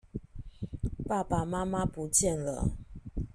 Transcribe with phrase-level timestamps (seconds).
[1.07, 2.69] 爸爸媽媽不見了